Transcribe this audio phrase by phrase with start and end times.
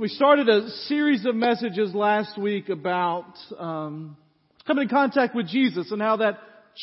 [0.00, 4.16] We started a series of messages last week about um,
[4.66, 6.38] coming in contact with Jesus and how that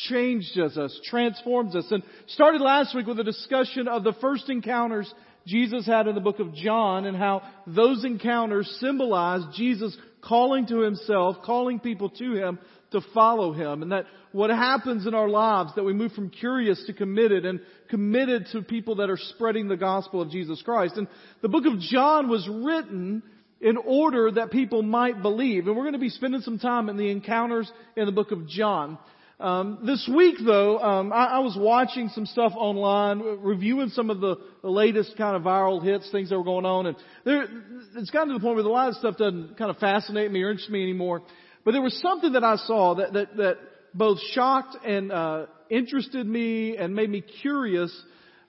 [0.06, 5.12] changes us, transforms us, and started last week with a discussion of the first encounters
[5.48, 10.80] Jesus had in the book of John and how those encounters symbolize Jesus calling to
[10.80, 12.58] himself, calling people to him
[12.92, 16.82] to follow him, and that what happens in our lives that we move from curious
[16.86, 17.60] to committed and
[17.90, 20.96] committed to people that are spreading the gospel of Jesus Christ.
[20.96, 21.06] And
[21.42, 23.22] the book of John was written
[23.60, 25.66] in order that people might believe.
[25.66, 28.46] And we're going to be spending some time in the encounters in the book of
[28.48, 28.98] John.
[29.40, 34.20] Um, this week, though, um, I, I, was watching some stuff online, reviewing some of
[34.20, 37.46] the, the, latest kind of viral hits, things that were going on, and there,
[37.94, 40.42] it's gotten to the point where a lot of stuff doesn't kind of fascinate me
[40.42, 41.22] or interest me anymore.
[41.64, 43.58] But there was something that I saw that that, that
[43.94, 47.96] both shocked and uh, interested me and made me curious.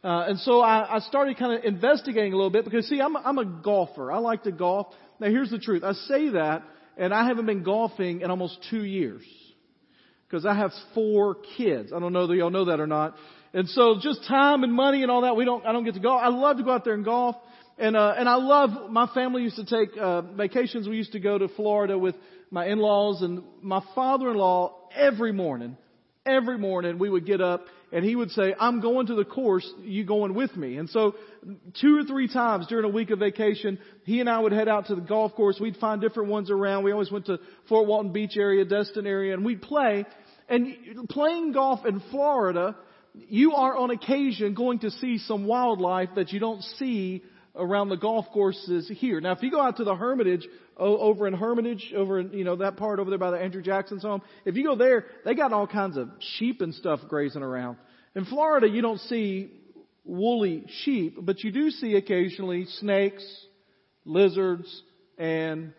[0.04, 3.16] Uh, and so I, I started kind of investigating a little bit because see, I'm,
[3.16, 4.12] I'm a golfer.
[4.12, 4.88] I like to golf.
[5.20, 5.84] Now here's the truth.
[5.84, 6.64] I say that
[6.98, 9.24] and I haven't been golfing in almost two years
[10.30, 11.92] because I have four kids.
[11.92, 13.16] I don't know that y'all know that or not.
[13.54, 16.00] And so just time and money and all that, we don't, I don't get to
[16.00, 16.22] golf.
[16.24, 17.36] I love to go out there and golf.
[17.80, 20.88] And, uh, and I love, my family used to take, uh, vacations.
[20.88, 22.16] We used to go to Florida with
[22.52, 25.78] my in-laws and my father-in-law every morning,
[26.26, 29.70] every morning we would get up and he would say, I'm going to the course,
[29.82, 30.78] you going with me?
[30.78, 31.16] And so
[31.82, 34.88] two or three times during a week of vacation, he and I would head out
[34.88, 35.60] to the golf course.
[35.60, 36.84] We'd find different ones around.
[36.84, 40.06] We always went to Fort Walton Beach area, Destin area, and we'd play.
[40.48, 42.76] And playing golf in Florida,
[43.14, 47.24] you are on occasion going to see some wildlife that you don't see
[47.60, 49.20] around the golf courses here.
[49.22, 52.56] Now, if you go out to the Hermitage over in Hermitage, over in, you know,
[52.58, 55.52] that part over there by the Andrew Jackson's home, if you go there, they got
[55.52, 57.78] all kinds of sheep and stuff grazing around.
[58.16, 59.52] In Florida, you don't see
[60.04, 63.24] woolly sheep, but you do see occasionally snakes,
[64.06, 64.82] lizards,
[65.18, 65.74] and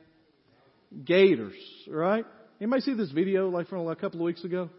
[1.05, 1.55] gators,
[1.89, 2.25] right?
[2.61, 4.71] Anybody see this video like from a couple of weeks ago?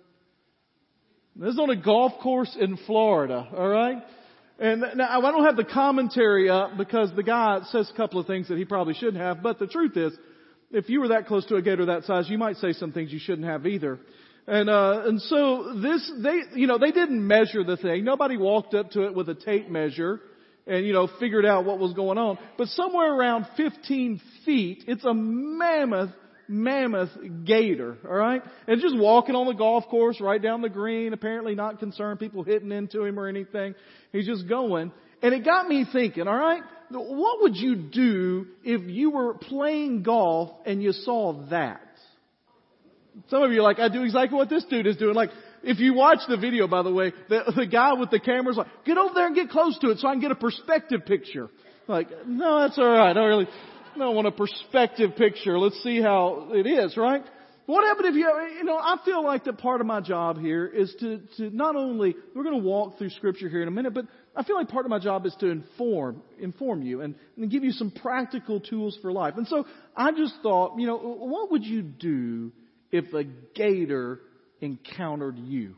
[1.36, 4.04] This is on a golf course in Florida, alright?
[4.62, 8.28] And now I don't have the commentary up because the guy says a couple of
[8.28, 10.14] things that he probably shouldn't have, but the truth is,
[10.70, 13.12] if you were that close to a gator that size, you might say some things
[13.12, 14.00] you shouldn't have either.
[14.46, 18.04] And uh, and so this they you know they didn't measure the thing.
[18.04, 20.22] Nobody walked up to it with a tape measure
[20.68, 22.38] and you know figured out what was going on.
[22.58, 26.12] But somewhere around 15 feet, it's a mammoth
[26.52, 27.10] mammoth
[27.46, 28.44] gator, alright?
[28.68, 32.44] And just walking on the golf course right down the green, apparently not concerned people
[32.44, 33.74] hitting into him or anything.
[34.12, 34.92] He's just going.
[35.24, 36.64] And it got me thinking, alright?
[36.90, 41.82] What would you do if you were playing golf and you saw that?
[43.30, 45.16] Some of you are like, I do exactly what this dude is doing.
[45.16, 45.30] Like,
[45.64, 48.68] if you watch the video, by the way, the, the guy with the camera's like,
[48.86, 51.50] get over there and get close to it so I can get a perspective picture.
[51.88, 53.12] Like, no, that's alright.
[53.12, 53.48] I don't really,
[54.00, 55.60] I want a perspective picture.
[55.60, 57.24] Let's see how it is, right?
[57.66, 60.66] What happened if you, you know, I feel like that part of my job here
[60.66, 63.94] is to, to not only, we're going to walk through scripture here in a minute,
[63.94, 67.52] but I feel like part of my job is to inform, inform you and, and
[67.52, 69.36] give you some practical tools for life.
[69.38, 69.66] And so
[69.96, 72.52] I just thought, you know, what would you do
[72.92, 74.20] if a gator
[74.60, 75.76] encountered you?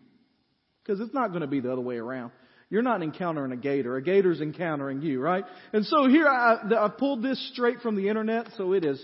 [0.84, 2.31] Because it's not going to be the other way around.
[2.73, 3.97] You're not encountering a gator.
[3.97, 5.44] A gator's encountering you, right?
[5.73, 9.00] And so here I, I pulled this straight from the internet, so it is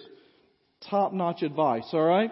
[0.90, 2.32] top notch advice, alright?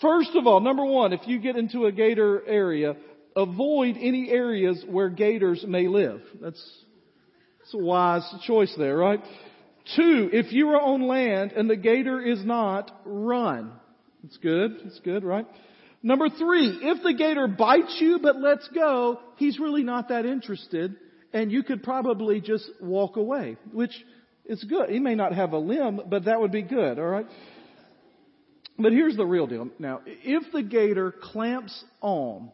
[0.00, 2.96] First of all, number one, if you get into a gator area,
[3.36, 6.22] avoid any areas where gators may live.
[6.40, 6.72] That's,
[7.58, 9.20] that's a wise choice there, right?
[9.94, 13.72] Two, if you are on land and the gator is not, run.
[14.24, 14.78] It's good.
[14.86, 15.46] It's good, right?
[16.02, 20.96] Number three, if the gator bites you but lets go, he's really not that interested
[21.32, 23.92] and you could probably just walk away, which
[24.44, 24.90] is good.
[24.90, 27.26] He may not have a limb, but that would be good, alright?
[28.78, 29.68] But here's the real deal.
[29.78, 32.50] Now, if the gator clamps on,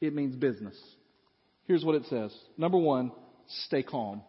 [0.00, 0.76] it means business.
[1.66, 2.34] Here's what it says.
[2.56, 3.12] Number one,
[3.66, 4.22] stay calm.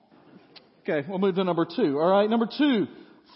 [0.82, 1.98] Okay, we'll move to number two.
[2.00, 2.88] Alright, number two,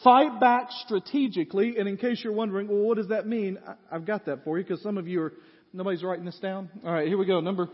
[0.03, 1.75] Fight back strategically.
[1.77, 3.57] And in case you're wondering, well, what does that mean?
[3.91, 5.33] I've got that for you because some of you are,
[5.73, 6.69] nobody's writing this down.
[6.85, 7.39] All right, here we go.
[7.39, 7.69] Number,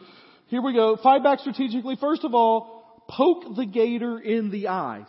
[0.47, 0.97] here we go.
[1.01, 1.97] Fight back strategically.
[1.99, 5.07] First of all, poke the gator in the eyes.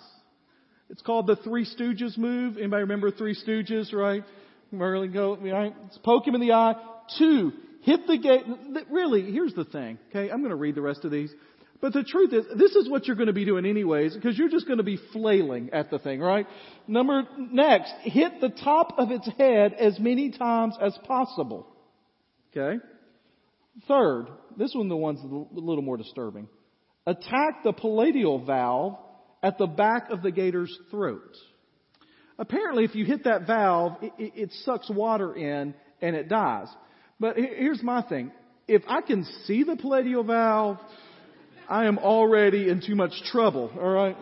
[0.91, 2.59] It's called the Three Stooges move.
[2.59, 4.23] Anybody remember Three Stooges, right?
[4.71, 5.75] Merlin go, right?
[5.87, 6.75] It's poke him in the eye.
[7.19, 7.53] Two,
[7.83, 8.43] hit the gate.
[8.91, 9.99] Really, here's the thing.
[10.11, 11.33] Okay, I'm going to read the rest of these.
[11.81, 14.49] But the truth is, this is what you're going to be doing anyways, because you're
[14.49, 16.47] just going to be flailing at the thing, right?
[16.87, 21.67] Number, next, hit the top of its head as many times as possible.
[22.51, 22.79] Okay?
[23.87, 26.49] Third, this one the one's a little more disturbing.
[27.07, 28.97] Attack the palatal valve
[29.43, 31.37] at the back of the gator's throat.
[32.39, 36.69] apparently if you hit that valve, it, it, it sucks water in and it dies.
[37.21, 38.33] But here's my thing.
[38.69, 40.79] If I can see the palatal valve,
[41.69, 44.17] I am already in too much trouble, alright?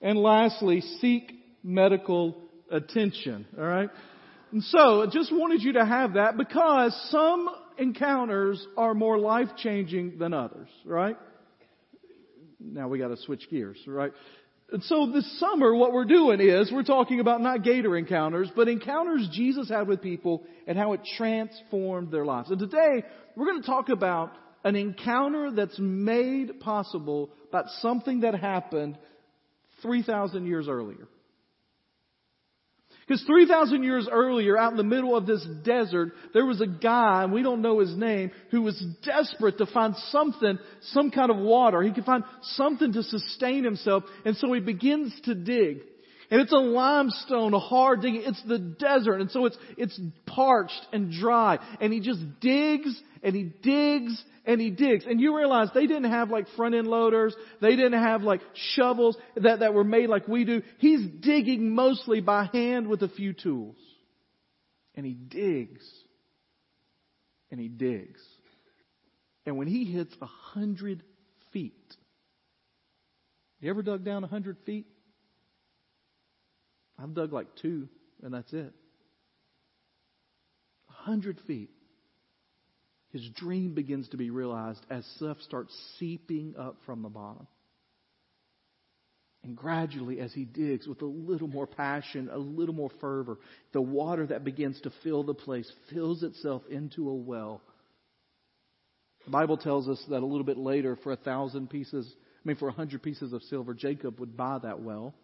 [0.00, 1.32] And lastly, seek
[1.64, 2.36] medical
[2.70, 3.90] attention, alright?
[4.52, 7.48] And so, I just wanted you to have that because some
[7.78, 11.16] encounters are more life changing than others, right?
[12.60, 14.12] Now we gotta switch gears, right?
[14.72, 18.68] And so this summer, what we're doing is we're talking about not gator encounters, but
[18.68, 22.50] encounters Jesus had with people and how it transformed their lives.
[22.50, 23.04] And today,
[23.36, 24.32] we're going to talk about
[24.66, 28.98] an encounter that's made possible by something that happened
[29.80, 31.06] 3,000 years earlier.
[33.06, 37.22] Because 3,000 years earlier, out in the middle of this desert, there was a guy,
[37.22, 40.58] and we don't know his name, who was desperate to find something,
[40.90, 41.80] some kind of water.
[41.82, 45.82] He could find something to sustain himself, and so he begins to dig.
[46.30, 48.22] And it's a limestone, a hard digging.
[48.24, 51.58] It's the desert, and so it's, it's parched and dry.
[51.80, 55.04] And he just digs, and he digs, and he digs.
[55.08, 57.34] And you realize they didn't have like front end loaders.
[57.60, 58.40] They didn't have like
[58.74, 60.62] shovels that, that were made like we do.
[60.78, 63.76] He's digging mostly by hand with a few tools.
[64.94, 65.84] And he digs.
[67.50, 68.20] And he digs.
[69.44, 71.04] And when he hits a hundred
[71.52, 71.74] feet,
[73.60, 74.86] you ever dug down a hundred feet?
[76.98, 77.88] I've dug like two,
[78.22, 78.72] and that's it.
[80.88, 81.70] A hundred feet
[83.16, 87.46] his dream begins to be realized as stuff starts seeping up from the bottom.
[89.42, 93.38] And gradually, as he digs with a little more passion, a little more fervor,
[93.72, 97.62] the water that begins to fill the place fills itself into a well.
[99.24, 102.12] The Bible tells us that a little bit later, for a thousand pieces,
[102.44, 105.14] I mean, for a hundred pieces of silver, Jacob would buy that well.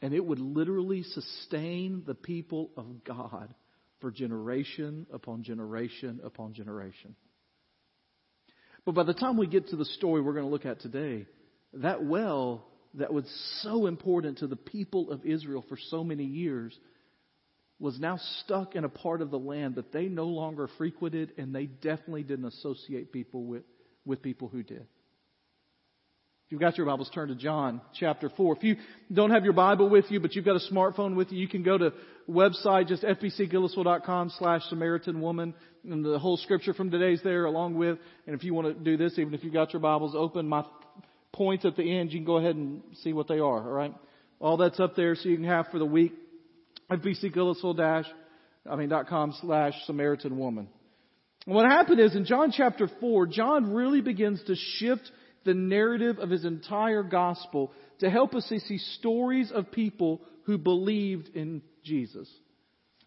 [0.00, 3.52] And it would literally sustain the people of God
[4.00, 7.16] for generation upon generation upon generation.
[8.84, 11.26] But by the time we get to the story we're going to look at today,
[11.74, 12.64] that well
[12.94, 13.24] that was
[13.62, 16.78] so important to the people of Israel for so many years
[17.78, 21.54] was now stuck in a part of the land that they no longer frequented and
[21.54, 23.62] they definitely didn't associate people with,
[24.04, 24.86] with people who did.
[26.48, 28.56] If you've got your Bibles, turn to John chapter 4.
[28.56, 28.76] If you
[29.12, 31.62] don't have your Bible with you, but you've got a smartphone with you, you can
[31.62, 31.92] go to
[32.26, 35.52] website, just fbcgillisville.com slash Samaritan woman,
[35.84, 38.96] and the whole scripture from today's there along with, and if you want to do
[38.96, 40.64] this, even if you've got your Bibles open, my
[41.34, 43.94] points at the end, you can go ahead and see what they are, alright?
[44.40, 46.14] All that's up there so you can have for the week.
[46.90, 48.06] fbcgillisville dash,
[48.66, 50.68] I mean, dot com slash Samaritan woman.
[51.44, 55.10] What happened is in John chapter 4, John really begins to shift
[55.48, 60.58] the narrative of his entire gospel to help us to see stories of people who
[60.58, 62.28] believed in Jesus.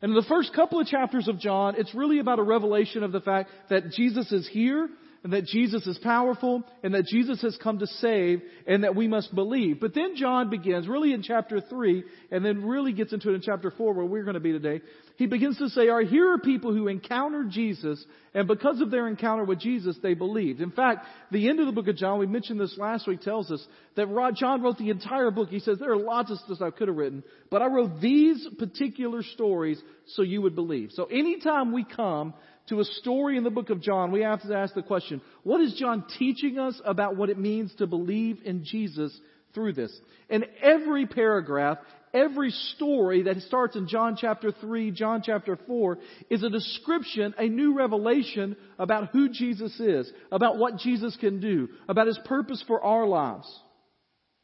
[0.02, 3.12] And in the first couple of chapters of John, it's really about a revelation of
[3.12, 4.90] the fact that Jesus is here
[5.24, 9.08] and that Jesus is powerful and that Jesus has come to save and that we
[9.08, 9.80] must believe.
[9.80, 13.42] But then John begins really in chapter 3 and then really gets into it in
[13.42, 14.82] chapter 4 where we're going to be today.
[15.18, 18.04] He begins to say, all right, here are people who encountered Jesus
[18.34, 20.60] and because of their encounter with Jesus, they believed.
[20.60, 23.52] In fact, the end of the book of John, we mentioned this last week, tells
[23.52, 23.64] us
[23.98, 25.50] that John wrote the entire book.
[25.50, 28.48] He says, there are lots of stuff I could have written, but I wrote these
[28.58, 29.80] particular stories
[30.16, 30.90] so you would believe.
[30.94, 32.34] So anytime we come
[32.70, 35.62] to a story in the book of John, we have to ask the question, what
[35.62, 39.18] is John teaching us about what it means to believe in Jesus
[39.53, 39.91] through this?
[40.30, 41.77] And every paragraph,
[42.13, 45.98] every story that starts in John chapter 3, John chapter 4
[46.30, 51.68] is a description, a new revelation about who Jesus is, about what Jesus can do,
[51.89, 53.48] about His purpose for our lives.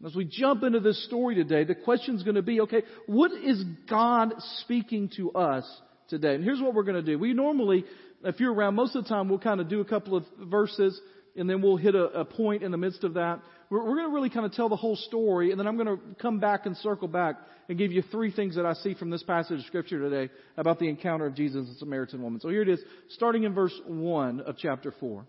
[0.05, 3.31] As we jump into this story today, the question is going to be, okay, what
[3.31, 5.65] is God speaking to us
[6.07, 6.35] today?
[6.35, 7.17] And here's what we're going to do.
[7.17, 7.83] We normally
[8.23, 10.99] if you're around, most of the time we'll kind of do a couple of verses
[11.35, 13.39] and then we'll hit a, a point in the midst of that.
[13.69, 15.97] We're, we're going to really kind of tell the whole story and then I'm going
[15.97, 17.35] to come back and circle back
[17.69, 20.79] and give you three things that I see from this passage of scripture today about
[20.79, 22.39] the encounter of Jesus and Samaritan woman.
[22.39, 25.25] So here it is, starting in verse 1 of chapter 4.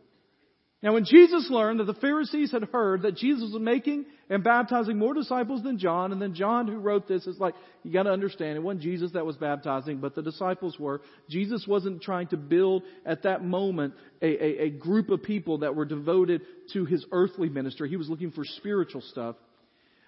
[0.81, 4.97] Now when Jesus learned that the Pharisees had heard that Jesus was making and baptizing
[4.97, 8.57] more disciples than John, and then John who wrote this is like, you gotta understand,
[8.57, 11.01] it wasn't Jesus that was baptizing, but the disciples were.
[11.29, 15.75] Jesus wasn't trying to build at that moment a, a, a group of people that
[15.75, 16.43] were devoted
[16.75, 17.89] to his earthly ministry.
[17.89, 19.35] He was looking for spiritual stuff.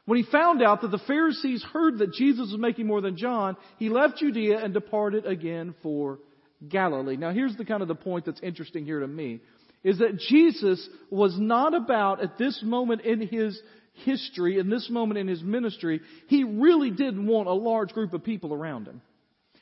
[0.06, 3.56] When he found out that the Pharisees heard that Jesus was making more than John,
[3.78, 6.20] he left Judea and departed again for
[6.68, 7.16] Galilee.
[7.16, 9.40] Now here's the kind of the point that's interesting here to me
[9.82, 13.60] is that Jesus was not about at this moment in his
[14.04, 18.24] history, in this moment in his ministry, he really didn't want a large group of
[18.24, 19.00] people around him.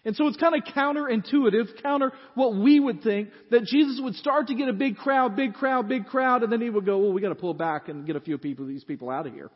[0.04, 4.46] And so it's kind of counterintuitive, counter what we would think, that Jesus would start
[4.46, 7.12] to get a big crowd, big crowd, big crowd, and then he would go, well,
[7.12, 9.50] we gotta pull back and get a few people, these people out of here.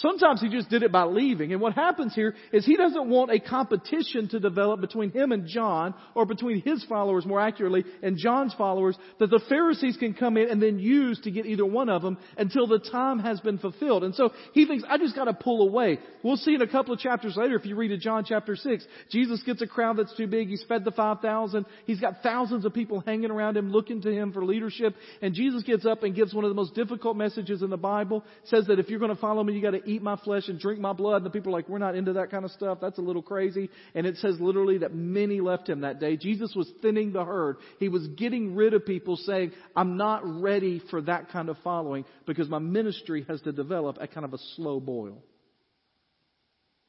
[0.00, 1.52] Sometimes he just did it by leaving.
[1.52, 5.46] And what happens here is he doesn't want a competition to develop between him and
[5.46, 10.36] John, or between his followers more accurately, and John's followers, that the Pharisees can come
[10.36, 13.56] in and then use to get either one of them until the time has been
[13.56, 14.04] fulfilled.
[14.04, 15.98] And so he thinks, I just gotta pull away.
[16.22, 18.84] We'll see in a couple of chapters later, if you read in John chapter 6,
[19.10, 20.48] Jesus gets a crowd that's too big.
[20.48, 21.64] He's fed the 5,000.
[21.86, 24.94] He's got thousands of people hanging around him looking to him for leadership.
[25.22, 28.24] And Jesus gets up and gives one of the most difficult messages in the Bible.
[28.44, 30.92] Says that if you're gonna follow me, you gotta eat my flesh and drink my
[30.92, 31.18] blood.
[31.18, 32.78] And the people are like, we're not into that kind of stuff.
[32.80, 33.70] That's a little crazy.
[33.94, 36.16] And it says literally that many left him that day.
[36.16, 37.56] Jesus was thinning the herd.
[37.78, 42.04] He was getting rid of people saying, I'm not ready for that kind of following
[42.26, 45.22] because my ministry has to develop at kind of a slow boil.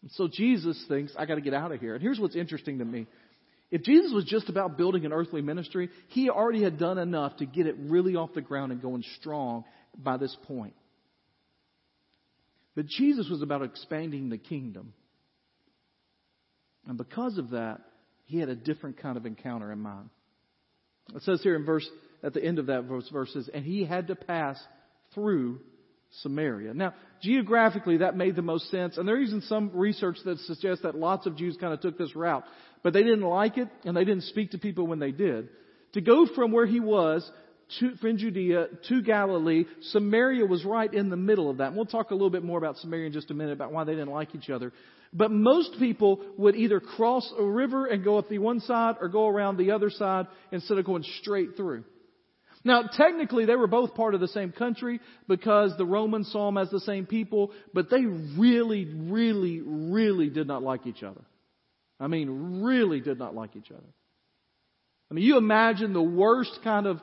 [0.01, 1.93] And so Jesus thinks, I gotta get out of here.
[1.93, 3.07] And here's what's interesting to me.
[3.69, 7.45] If Jesus was just about building an earthly ministry, he already had done enough to
[7.45, 9.65] get it really off the ground and going strong
[9.97, 10.73] by this point.
[12.77, 14.93] But Jesus was about expanding the kingdom.
[16.87, 17.81] And because of that,
[18.25, 20.11] he had a different kind of encounter in mind.
[21.15, 21.89] It says here in verse,
[22.21, 24.63] at the end of that verse, verses, and he had to pass
[25.15, 25.59] through
[26.21, 26.75] Samaria.
[26.75, 26.93] Now,
[27.23, 31.25] geographically, that made the most sense, and there's even some research that suggests that lots
[31.25, 32.43] of Jews kind of took this route,
[32.83, 35.49] but they didn't like it, and they didn't speak to people when they did.
[35.93, 37.27] To go from where he was
[37.79, 39.65] to, from Judea to Galilee.
[39.81, 41.67] Samaria was right in the middle of that.
[41.67, 43.83] And we'll talk a little bit more about Samaria in just a minute about why
[43.83, 44.71] they didn't like each other.
[45.13, 49.07] But most people would either cross a river and go up the one side or
[49.07, 51.83] go around the other side instead of going straight through.
[52.63, 56.57] Now, technically, they were both part of the same country because the Romans saw them
[56.57, 61.21] as the same people, but they really, really, really did not like each other.
[61.99, 63.87] I mean, really did not like each other.
[65.09, 66.99] I mean, you imagine the worst kind of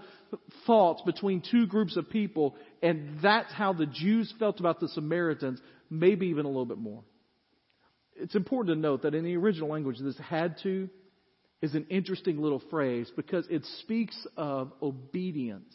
[0.66, 5.60] thoughts between two groups of people, and that's how the Jews felt about the Samaritans,
[5.90, 7.02] maybe even a little bit more.
[8.16, 10.88] It's important to note that in the original language, this had to
[11.62, 15.74] is an interesting little phrase because it speaks of obedience.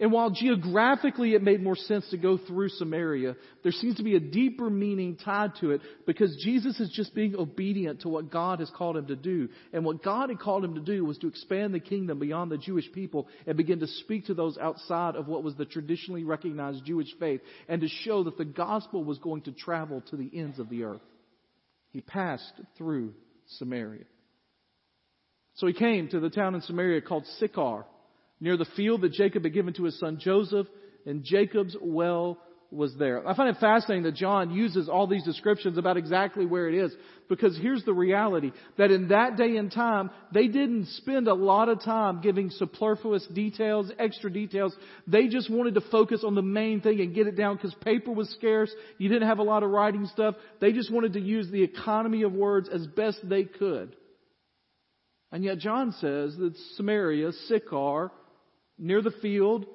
[0.00, 4.14] And while geographically it made more sense to go through Samaria, there seems to be
[4.14, 8.60] a deeper meaning tied to it because Jesus is just being obedient to what God
[8.60, 9.48] has called him to do.
[9.72, 12.58] And what God had called him to do was to expand the kingdom beyond the
[12.58, 16.84] Jewish people and begin to speak to those outside of what was the traditionally recognized
[16.84, 20.60] Jewish faith and to show that the gospel was going to travel to the ends
[20.60, 21.02] of the earth.
[21.90, 23.14] He passed through
[23.56, 24.04] Samaria.
[25.54, 27.84] So he came to the town in Samaria called Sychar
[28.40, 30.66] near the field that Jacob had given to his son Joseph,
[31.06, 32.38] and Jacob's well
[32.70, 33.26] was there.
[33.26, 36.94] I find it fascinating that John uses all these descriptions about exactly where it is,
[37.28, 41.70] because here's the reality, that in that day and time, they didn't spend a lot
[41.70, 44.76] of time giving superfluous details, extra details.
[45.06, 48.12] They just wanted to focus on the main thing and get it down because paper
[48.12, 48.70] was scarce.
[48.98, 50.34] You didn't have a lot of writing stuff.
[50.60, 53.96] They just wanted to use the economy of words as best they could.
[55.32, 58.10] And yet John says that Samaria, Sychar,
[58.78, 59.66] near the field,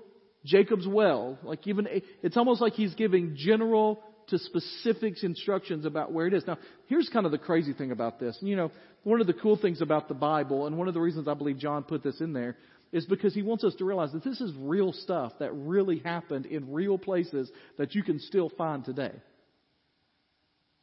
[0.45, 1.37] Jacob's well.
[1.43, 1.87] Like even,
[2.21, 6.43] it's almost like he's giving general to specifics instructions about where it is.
[6.47, 6.57] Now,
[6.87, 8.37] here's kind of the crazy thing about this.
[8.41, 8.71] You know,
[9.03, 11.57] one of the cool things about the Bible, and one of the reasons I believe
[11.57, 12.55] John put this in there,
[12.91, 16.45] is because he wants us to realize that this is real stuff that really happened
[16.45, 19.11] in real places that you can still find today.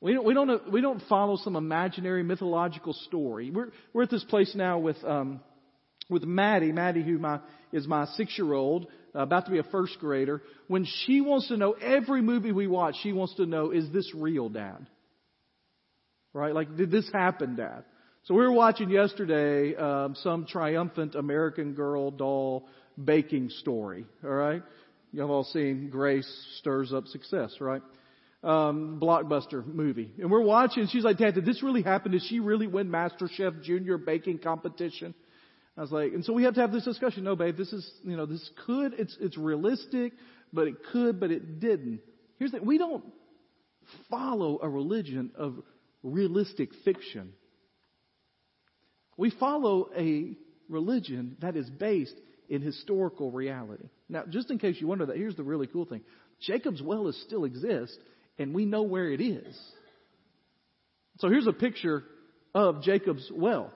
[0.00, 3.50] We don't, we don't, we don't follow some imaginary mythological story.
[3.50, 5.41] We're, we're at this place now with, um,
[6.11, 7.40] with Maddie, Maddie who my,
[7.73, 10.43] is my six-year-old, uh, about to be a first grader.
[10.69, 14.12] When she wants to know every movie we watch, she wants to know, is this
[14.14, 14.87] real, Dad?
[16.33, 16.55] Right?
[16.55, 17.85] Like, did this happen, Dad?
[18.25, 22.69] So we were watching yesterday um, some triumphant American Girl doll
[23.02, 24.05] baking story.
[24.23, 24.62] All right,
[25.11, 27.83] you've all seen Grace stirs up success, right?
[28.43, 30.87] Um, blockbuster movie, and we're watching.
[30.88, 32.12] She's like, "Dad, did this really happen?
[32.12, 35.14] Did she really win MasterChef Junior baking competition?"
[35.77, 37.25] I was like, and so we have to have this discussion.
[37.25, 40.12] No, babe, this is, you know, this could, it's, it's realistic,
[40.53, 42.00] but it could, but it didn't.
[42.39, 43.05] Here's the, we don't
[44.11, 45.62] follow a religion of
[46.03, 47.33] realistic fiction.
[49.17, 50.37] We follow a
[50.69, 52.17] religion that is based
[52.49, 53.89] in historical reality.
[54.09, 56.03] Now, just in case you wonder that, here's the really cool thing.
[56.41, 57.97] Jacob's well is still exists,
[58.39, 59.59] and we know where it is.
[61.19, 62.03] So here's a picture
[62.55, 63.73] of Jacob's well.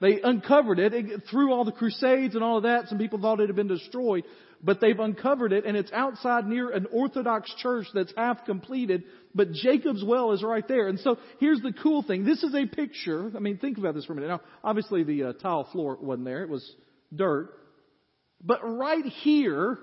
[0.00, 2.88] They uncovered it it through all the crusades and all of that.
[2.88, 4.24] Some people thought it had been destroyed.
[4.64, 9.52] but they've uncovered it and it's outside near an Orthodox church that's half completed, but
[9.52, 10.88] Jacob's well is right there.
[10.88, 12.24] And so here's the cool thing.
[12.24, 13.30] This is a picture.
[13.36, 14.28] I mean, think about this for a minute.
[14.28, 16.42] Now, obviously the uh, tile floor wasn't there.
[16.42, 16.68] It was
[17.14, 17.50] dirt.
[18.42, 19.78] But right here,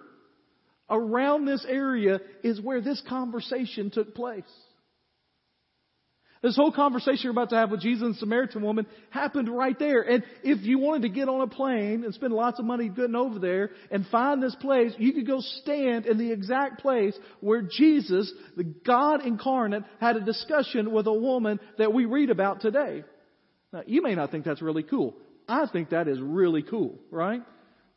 [0.90, 4.44] around this area, is where this conversation took place.
[6.42, 10.02] This whole conversation you're about to have with Jesus and Samaritan woman happened right there.
[10.02, 13.16] And if you wanted to get on a plane and spend lots of money getting
[13.16, 17.62] over there and find this place, you could go stand in the exact place where
[17.62, 23.04] Jesus, the God incarnate, had a discussion with a woman that we read about today.
[23.72, 25.16] Now, you may not think that's really cool.
[25.48, 27.42] I think that is really cool, right?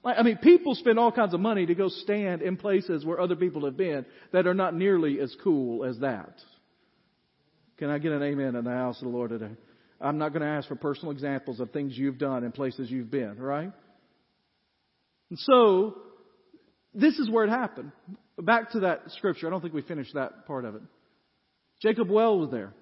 [0.04, 3.36] I mean, people spend all kinds of money to go stand in places where other
[3.36, 6.34] people have been that are not nearly as cool as that.
[7.78, 9.52] Can I get an amen in the house of the Lord today?
[10.00, 13.10] I'm not going to ask for personal examples of things you've done and places you've
[13.10, 13.72] been, right?
[15.30, 15.96] And so,
[16.94, 17.92] this is where it happened.
[18.38, 19.46] Back to that scripture.
[19.46, 20.82] I don't think we finished that part of it.
[21.82, 22.72] Jacob well was there.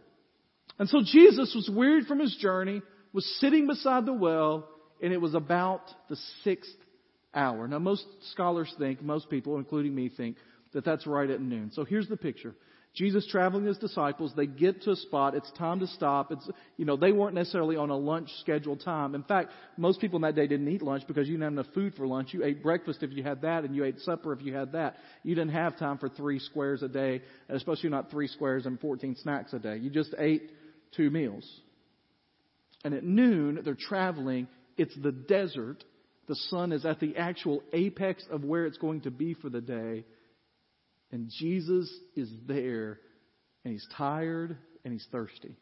[0.79, 2.83] And so Jesus was wearied from his journey,
[3.13, 4.69] was sitting beside the well,
[5.03, 6.71] and it was about the sixth
[7.35, 7.67] hour.
[7.69, 10.37] Now, most scholars think, most people, including me, think
[10.73, 11.71] that that's right at noon.
[11.75, 12.55] So here's the picture.
[12.95, 16.31] Jesus traveling his disciples, they get to a spot, it's time to stop.
[16.31, 16.47] It's,
[16.77, 19.15] you know, they weren't necessarily on a lunch scheduled time.
[19.15, 21.75] In fact, most people in that day didn't eat lunch because you didn't have enough
[21.75, 22.35] food for lunch.
[22.35, 24.97] You ate breakfast if you had that and you ate supper if you had that.
[25.23, 28.79] You didn't have time for three squares a day, and especially not three squares and
[28.79, 29.79] 14 snacks a day.
[29.79, 30.51] You just ate
[30.95, 31.49] two meals.
[32.85, 34.49] And at noon, they're traveling.
[34.77, 35.83] It's the desert.
[36.29, 39.63] The sun is at the actual apex of where it's going to be for the
[39.63, 40.05] day
[41.13, 42.99] and Jesus is there,
[43.65, 45.55] and he's tired and he's thirsty.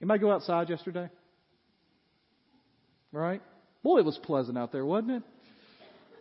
[0.00, 1.10] Anybody go outside yesterday?
[3.12, 3.42] Right?
[3.82, 5.22] Boy, it was pleasant out there, wasn't it?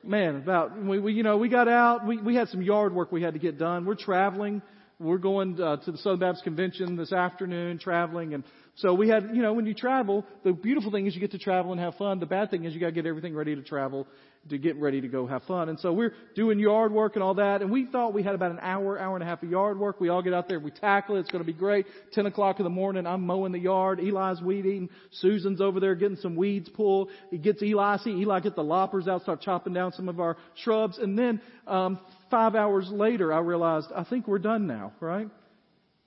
[0.03, 2.05] Man, about we, we you know we got out.
[2.05, 3.85] We we had some yard work we had to get done.
[3.85, 4.61] We're traveling.
[4.99, 8.43] We're going uh, to the Southern Baptist Convention this afternoon, traveling, and
[8.77, 11.39] so we had, you know, when you travel, the beautiful thing is you get to
[11.39, 12.19] travel and have fun.
[12.19, 14.07] The bad thing is you got to get everything ready to travel
[14.49, 15.69] to get ready to go have fun.
[15.69, 17.61] And so we're doing yard work and all that.
[17.61, 19.99] And we thought we had about an hour, hour and a half of yard work.
[19.99, 21.21] We all get out there, we tackle it.
[21.21, 21.85] It's going to be great.
[22.13, 23.99] 10 o'clock in the morning, I'm mowing the yard.
[23.99, 24.89] Eli's weed eating.
[25.11, 27.09] Susan's over there getting some weeds pulled.
[27.29, 30.37] He gets Eli, see Eli get the loppers out, start chopping down some of our
[30.55, 30.97] shrubs.
[30.97, 35.29] And then, um, five hours later, I realized, I think we're done now, right?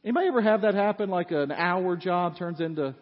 [0.04, 1.11] Anybody ever have that happen?
[1.11, 2.94] Like an hour job turns into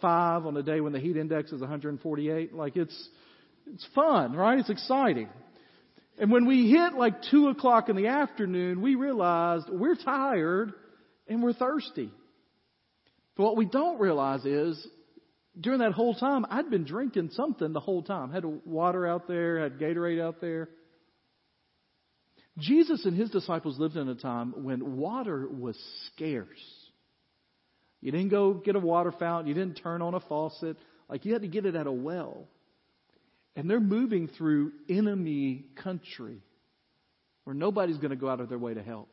[0.00, 2.54] five on a day when the heat index is 148?
[2.54, 3.08] Like it's,
[3.66, 4.58] it's fun, right?
[4.58, 5.28] It's exciting.
[6.18, 10.72] And when we hit like two o'clock in the afternoon, we realized we're tired
[11.28, 12.10] and we're thirsty.
[13.36, 14.86] But what we don't realize is
[15.58, 18.30] during that whole time, I'd been drinking something the whole time.
[18.30, 20.68] Had water out there, had Gatorade out there.
[22.58, 25.76] Jesus and his disciples lived in a time when water was
[26.08, 26.48] scarce.
[28.00, 30.76] You didn't go get a water fountain, you didn't turn on a faucet,
[31.08, 32.48] like you had to get it at a well.
[33.54, 36.42] And they're moving through enemy country
[37.44, 39.08] where nobody's going to go out of their way to help.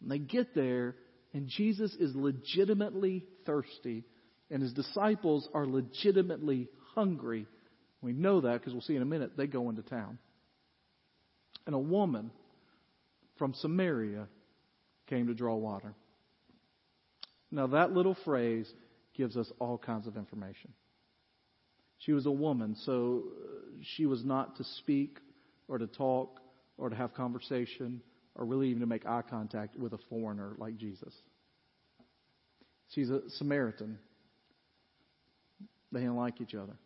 [0.00, 0.94] And they get there,
[1.32, 4.04] and Jesus is legitimately thirsty,
[4.50, 7.46] and his disciples are legitimately hungry.
[8.02, 10.18] We know that because we'll see in a minute, they go into town.
[11.66, 12.30] And a woman
[13.38, 14.28] from Samaria
[15.08, 15.94] came to draw water.
[17.50, 18.70] Now, that little phrase
[19.14, 20.72] gives us all kinds of information.
[21.98, 25.18] She was a woman, so uh, she was not to speak
[25.68, 26.40] or to talk
[26.76, 28.02] or to have conversation
[28.34, 31.14] or really even to make eye contact with a foreigner like Jesus.
[32.90, 33.98] She's a Samaritan.
[35.90, 36.76] They didn't like each other.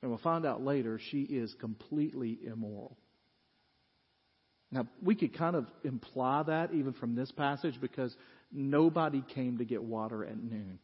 [0.00, 2.96] And we'll find out later she is completely immoral.
[4.74, 8.12] Now, we could kind of imply that even from this passage because
[8.50, 10.80] nobody came to get water at noon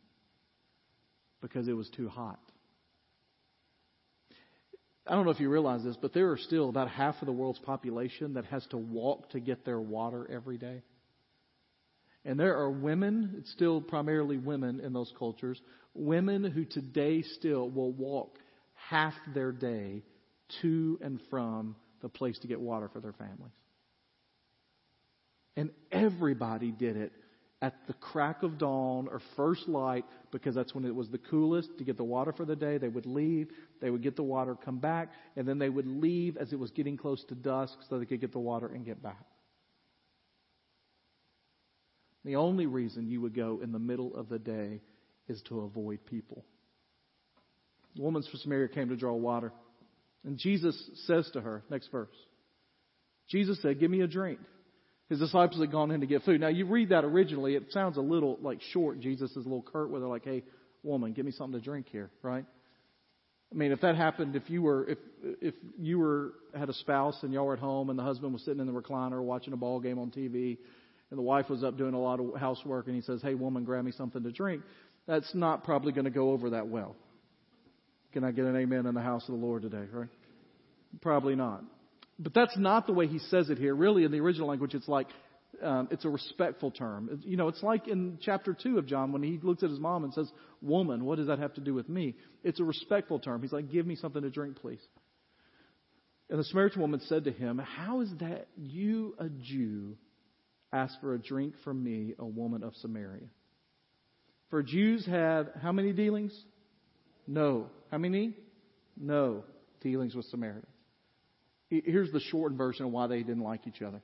[1.42, 2.38] because it was too hot.
[5.08, 7.32] I don't know if you realize this, but there are still about half of the
[7.32, 10.82] world's population that has to walk to get their water every day.
[12.24, 15.60] And there are women, it's still primarily women in those cultures,
[15.94, 18.38] women who today still will walk
[18.88, 20.04] half their day
[20.62, 23.50] to and from the place to get water for their families.
[25.60, 27.12] And everybody did it
[27.60, 31.68] at the crack of dawn or first light because that's when it was the coolest
[31.76, 32.78] to get the water for the day.
[32.78, 33.48] They would leave,
[33.82, 36.70] they would get the water, come back, and then they would leave as it was
[36.70, 39.22] getting close to dusk so they could get the water and get back.
[42.24, 44.80] The only reason you would go in the middle of the day
[45.28, 46.42] is to avoid people.
[47.96, 49.52] The woman from Samaria came to draw water.
[50.24, 52.16] And Jesus says to her, next verse,
[53.28, 54.38] Jesus said, Give me a drink.
[55.10, 56.40] His disciples had gone in to get food.
[56.40, 59.00] Now, you read that originally, it sounds a little like short.
[59.00, 60.44] Jesus is a little curt where they're like, Hey,
[60.84, 62.46] woman, give me something to drink here, right?
[63.52, 64.98] I mean, if that happened, if you were, if,
[65.42, 68.44] if you were, had a spouse and y'all were at home and the husband was
[68.44, 70.56] sitting in the recliner watching a ball game on TV
[71.10, 73.64] and the wife was up doing a lot of housework and he says, Hey, woman,
[73.64, 74.62] grab me something to drink,
[75.08, 76.94] that's not probably going to go over that well.
[78.12, 80.08] Can I get an amen in the house of the Lord today, right?
[81.00, 81.64] Probably not.
[82.20, 83.74] But that's not the way he says it here.
[83.74, 85.08] Really, in the original language, it's like,
[85.62, 87.22] um, it's a respectful term.
[87.24, 90.04] You know, it's like in chapter 2 of John when he looks at his mom
[90.04, 90.30] and says,
[90.60, 92.16] Woman, what does that have to do with me?
[92.44, 93.40] It's a respectful term.
[93.40, 94.80] He's like, Give me something to drink, please.
[96.28, 99.96] And the Samaritan woman said to him, How is that you, a Jew,
[100.72, 103.28] ask for a drink from me, a woman of Samaria?
[104.50, 106.38] For Jews have how many dealings?
[107.26, 107.70] No.
[107.90, 108.34] How many?
[108.96, 109.44] No
[109.80, 110.69] dealings with Samaritans.
[111.70, 114.02] Here's the shortened version of why they didn't like each other.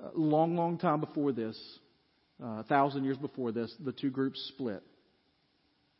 [0.00, 1.56] A long, long time before this,
[2.42, 4.82] uh, a thousand years before this, the two groups split.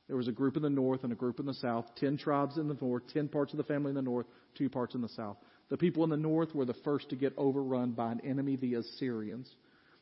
[0.08, 2.58] There was a group in the north and a group in the south, ten tribes
[2.58, 4.26] in the north, ten parts of the family in the north,
[4.58, 5.36] two parts in the south.
[5.70, 8.74] The people in the north were the first to get overrun by an enemy, the
[8.74, 9.48] Assyrians.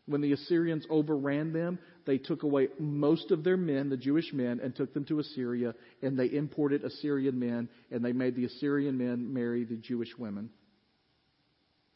[0.06, 4.58] When the Assyrians overran them, they took away most of their men, the Jewish men,
[4.60, 8.98] and took them to Assyria, and they imported Assyrian men, and they made the Assyrian
[8.98, 10.50] men marry the Jewish women.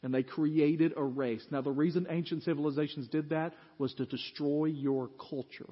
[0.03, 1.45] And they created a race.
[1.49, 5.69] Now, the reason ancient civilizations did that was to destroy your culture.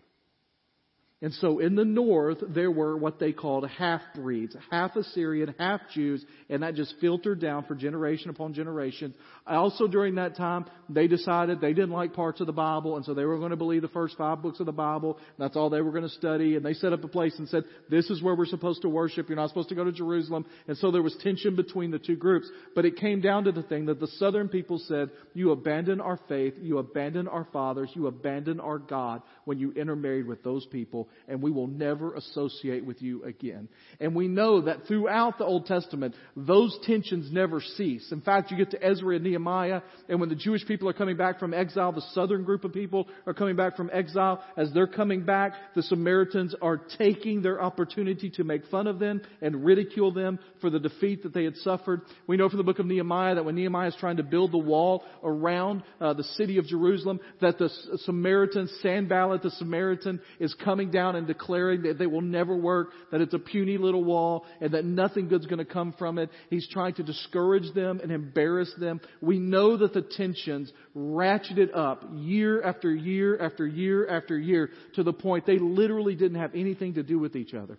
[1.22, 5.80] And so in the north, there were what they called half breeds, half Assyrian, half
[5.94, 9.14] Jews, and that just filtered down for generation upon generation.
[9.48, 13.14] Also during that time, they decided they didn't like parts of the Bible, and so
[13.14, 15.18] they were going to believe the first five books of the Bible.
[15.40, 17.64] That's all they were going to study, and they set up a place and said,
[17.90, 19.30] this is where we're supposed to worship.
[19.30, 20.46] You're not supposed to go to Jerusalem.
[20.68, 22.50] And so there was tension between the two groups.
[22.76, 26.20] But it came down to the thing that the southern people said, you abandon our
[26.28, 31.05] faith, you abandon our fathers, you abandon our God when you intermarried with those people
[31.28, 33.68] and we will never associate with you again.
[34.00, 38.12] And we know that throughout the Old Testament, those tensions never cease.
[38.12, 41.18] In fact, you get to Ezra and Nehemiah, and when the Jewish people are coming
[41.18, 44.44] back from exile, the southern group of people are coming back from exile.
[44.58, 49.22] As they're coming back, the Samaritans are taking their opportunity to make fun of them
[49.42, 52.02] and ridicule them for the defeat that they had suffered.
[52.28, 54.58] We know from the book of Nehemiah that when Nehemiah is trying to build the
[54.58, 57.70] wall around uh, the city of Jerusalem, that the
[58.06, 63.20] Samaritan, Sanballat the Samaritan, is coming down and declaring that they will never work, that
[63.20, 66.30] it's a puny little wall, and that nothing good's going to come from it.
[66.50, 69.02] He's trying to discourage them and embarrass them.
[69.22, 75.04] We know that the tensions ratcheted up year after year after year after year to
[75.04, 77.78] the point they literally didn't have anything to do with each other.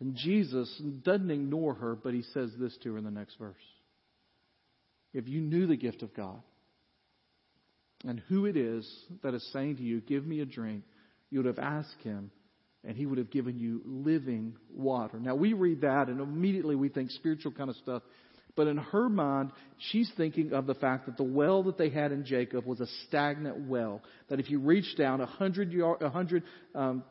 [0.00, 0.68] And Jesus
[1.02, 3.54] doesn't ignore her, but he says this to her in the next verse.
[5.12, 6.42] If you knew the gift of God
[8.04, 8.86] and who it is
[9.22, 10.82] that is saying to you, Give me a drink,
[11.30, 12.30] you would have asked him,
[12.84, 15.18] and he would have given you living water.
[15.18, 18.02] Now we read that, and immediately we think spiritual kind of stuff.
[18.56, 19.50] But in her mind,
[19.90, 22.86] she's thinking of the fact that the well that they had in Jacob was a
[23.06, 24.00] stagnant well.
[24.28, 27.02] That if you reach down a hundred yard, a hundred um,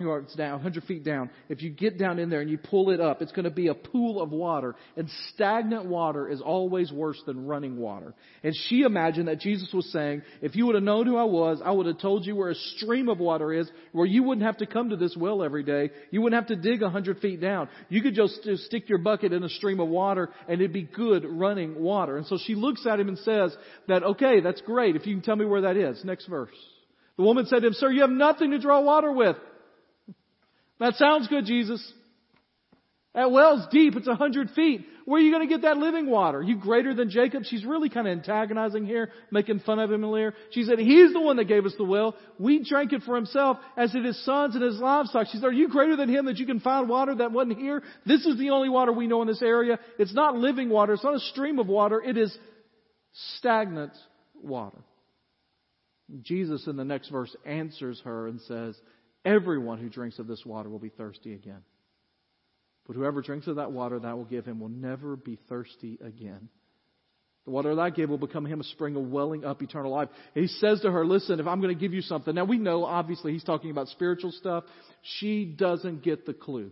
[0.00, 3.00] yards down, 100 feet down, if you get down in there and you pull it
[3.00, 4.74] up, it's going to be a pool of water.
[4.96, 8.14] And stagnant water is always worse than running water.
[8.42, 11.60] And she imagined that Jesus was saying, if you would have known who I was,
[11.64, 14.58] I would have told you where a stream of water is, where you wouldn't have
[14.58, 15.90] to come to this well every day.
[16.10, 17.68] You wouldn't have to dig 100 feet down.
[17.88, 20.82] You could just, just stick your bucket in a stream of water and it'd be
[20.82, 22.16] good running water.
[22.16, 23.56] And so she looks at him and says
[23.88, 24.96] that, okay, that's great.
[24.96, 26.04] If you can tell me where that is.
[26.04, 26.50] Next verse.
[27.16, 29.36] The woman said to him, sir, you have nothing to draw water with.
[30.80, 31.92] That sounds good, Jesus.
[33.14, 33.94] That well's deep.
[33.94, 34.84] It's a hundred feet.
[35.04, 36.38] Where are you going to get that living water?
[36.38, 37.44] Are you greater than Jacob?
[37.44, 40.34] She's really kind of antagonizing here, making fun of him here.
[40.50, 42.16] She said, He's the one that gave us the well.
[42.40, 45.28] We drank it for himself as did his sons and his livestock.
[45.30, 47.82] She said, Are you greater than him that you can find water that wasn't here?
[48.04, 49.78] This is the only water we know in this area.
[49.98, 50.94] It's not living water.
[50.94, 52.02] It's not a stream of water.
[52.02, 52.36] It is
[53.36, 53.92] stagnant
[54.42, 54.82] water.
[56.22, 58.76] Jesus in the next verse answers her and says,
[59.24, 61.62] Everyone who drinks of this water will be thirsty again.
[62.86, 65.98] But whoever drinks of that water that I will give him will never be thirsty
[66.04, 66.48] again.
[67.46, 70.08] The water that I give will become him a spring of welling up eternal life.
[70.34, 72.34] he says to her, listen, if I'm going to give you something.
[72.34, 74.64] Now we know, obviously, he's talking about spiritual stuff.
[75.18, 76.70] She doesn't get the clue.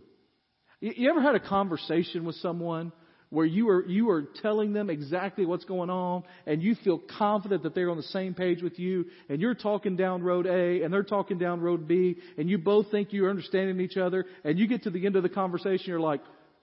[0.79, 2.91] You ever had a conversation with someone
[3.33, 7.63] where you are, you are telling them exactly what's going on and you feel confident
[7.63, 10.93] that they're on the same page with you and you're talking down road A and
[10.93, 14.67] they're talking down road B and you both think you're understanding each other and you
[14.67, 16.21] get to the end of the conversation, you're like,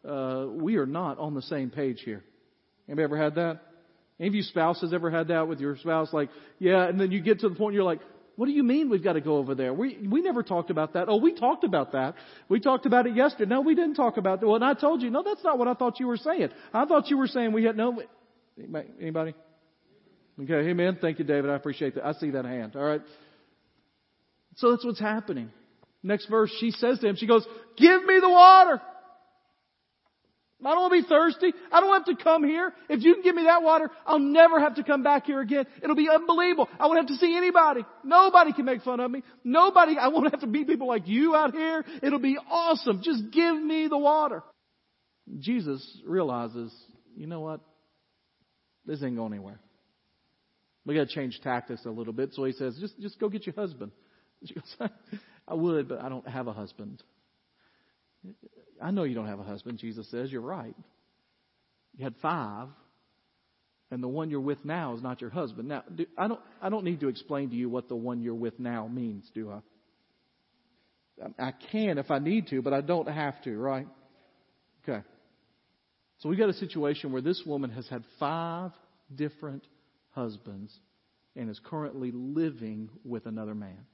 [0.09, 2.23] uh, we are not on the same page here.
[2.87, 3.63] Anybody ever had that?
[4.21, 6.13] Any of you spouses ever had that with your spouse?
[6.13, 6.29] Like,
[6.61, 8.01] yeah, and then you get to the point you're like,
[8.41, 9.75] what do you mean we've got to go over there?
[9.75, 11.11] We we never talked about that.
[11.11, 12.15] Oh, we talked about that.
[12.49, 13.51] We talked about it yesterday.
[13.51, 14.47] No, we didn't talk about that.
[14.47, 16.49] Well, and I told you, no, that's not what I thought you were saying.
[16.73, 18.03] I thought you were saying we had no.
[18.99, 19.35] Anybody?
[20.43, 20.97] Okay, amen.
[21.03, 21.51] Thank you, David.
[21.51, 22.07] I appreciate that.
[22.07, 22.77] I see that hand.
[22.77, 23.03] All right.
[24.57, 25.51] So that's what's happening.
[26.03, 28.81] Next verse, she says to him, she goes, "Give me the water."
[30.65, 31.53] I don't want to be thirsty.
[31.73, 32.73] I don't have to come here.
[32.89, 35.67] If you can give me that water, I'll never have to come back here again.
[35.83, 36.69] It'll be unbelievable.
[36.79, 37.85] I won't have to see anybody.
[38.05, 39.23] Nobody can make fun of me.
[39.43, 41.85] Nobody, I won't have to meet people like you out here.
[42.03, 43.01] It'll be awesome.
[43.03, 44.43] Just give me the water.
[45.39, 46.75] Jesus realizes,
[47.17, 47.61] you know what?
[48.85, 49.61] This ain't going anywhere.
[50.85, 52.31] We got to change tactics a little bit.
[52.33, 53.93] So he says, just, just go get your husband.
[54.45, 54.91] She goes,
[55.49, 57.03] I would, but I don't have a husband.
[58.83, 60.31] I know you don't have a husband, Jesus says.
[60.33, 60.75] You're right.
[61.97, 62.69] You had five,
[63.91, 65.69] and the one you're with now is not your husband.
[65.69, 68.35] Now, do, I don't, I don't need to explain to you what the one you're
[68.35, 69.61] with now means, do I?
[71.39, 73.87] I can if I need to, but I don't have to, right?
[74.83, 75.03] Okay.
[76.19, 78.73] So we got a situation where this woman has had five
[79.15, 79.67] different
[80.11, 80.73] husbands
[81.37, 83.87] and is currently living with another man.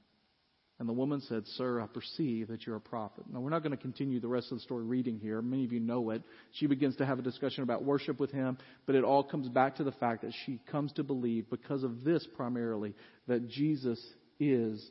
[0.79, 3.23] And the woman said, Sir, I perceive that you're a prophet.
[3.31, 5.41] Now, we're not going to continue the rest of the story reading here.
[5.41, 6.21] Many of you know it.
[6.51, 9.77] She begins to have a discussion about worship with him, but it all comes back
[9.77, 12.93] to the fact that she comes to believe, because of this primarily,
[13.27, 13.99] that Jesus
[14.39, 14.87] is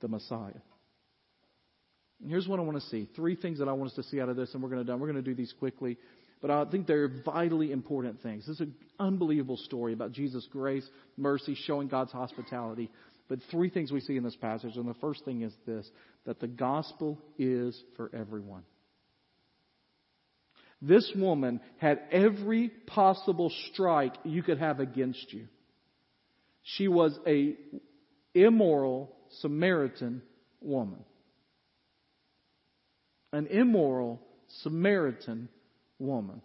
[0.00, 0.52] the Messiah.
[2.22, 3.06] And here's what I want to see.
[3.14, 4.96] Three things that I want us to see out of this, and we're going to.
[4.96, 5.98] We're going to do these quickly,
[6.40, 8.46] but I think they're vitally important things.
[8.46, 12.90] This is an unbelievable story about Jesus' grace, mercy, showing God's hospitality.
[13.28, 15.88] But three things we see in this passage, and the first thing is this
[16.24, 18.62] that the gospel is for everyone.
[20.82, 25.48] This woman had every possible strike you could have against you.
[26.62, 27.56] She was a
[28.34, 30.22] immoral Samaritan
[30.60, 31.04] woman.
[33.32, 34.20] An immoral
[34.62, 35.48] Samaritan
[35.98, 36.42] woman.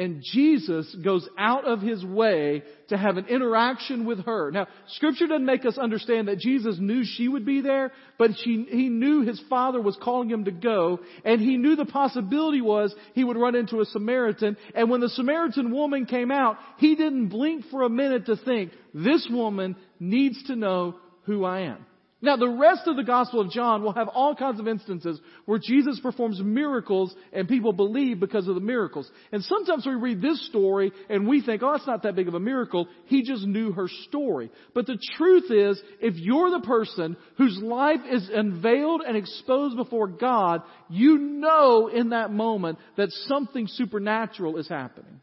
[0.00, 4.50] And Jesus goes out of his way to have an interaction with her.
[4.50, 8.66] Now, scripture doesn't make us understand that Jesus knew she would be there, but she,
[8.70, 12.94] he knew his father was calling him to go, and he knew the possibility was
[13.12, 17.28] he would run into a Samaritan, and when the Samaritan woman came out, he didn't
[17.28, 21.84] blink for a minute to think, this woman needs to know who I am.
[22.22, 25.58] Now, the rest of the Gospel of John will have all kinds of instances where
[25.58, 29.10] Jesus performs miracles and people believe because of the miracles.
[29.32, 32.34] And sometimes we read this story and we think, oh, it's not that big of
[32.34, 32.88] a miracle.
[33.06, 34.50] He just knew her story.
[34.74, 40.06] But the truth is, if you're the person whose life is unveiled and exposed before
[40.06, 45.20] God, you know in that moment that something supernatural is happening.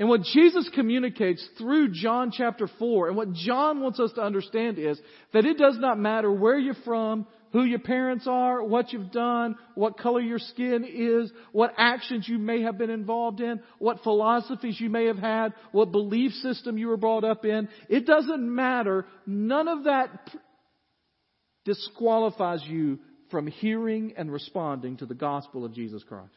[0.00, 4.78] And what Jesus communicates through John chapter 4, and what John wants us to understand
[4.78, 4.98] is
[5.34, 9.56] that it does not matter where you're from, who your parents are, what you've done,
[9.74, 14.80] what color your skin is, what actions you may have been involved in, what philosophies
[14.80, 17.68] you may have had, what belief system you were brought up in.
[17.90, 19.04] It doesn't matter.
[19.26, 20.30] None of that
[21.66, 26.32] disqualifies you from hearing and responding to the gospel of Jesus Christ.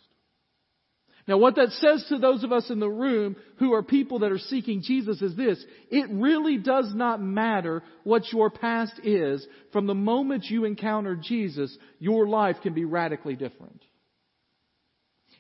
[1.28, 4.32] Now what that says to those of us in the room who are people that
[4.32, 5.64] are seeking Jesus is this.
[5.90, 9.46] It really does not matter what your past is.
[9.72, 13.82] From the moment you encounter Jesus, your life can be radically different.